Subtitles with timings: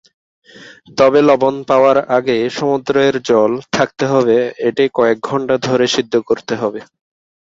[0.97, 6.79] তবে লবণ পাওয়ার আগে সমুদ্রের জল থাকতে হবে এটি কয়েক ঘন্টা ধরে সিদ্ধ করতে হবে।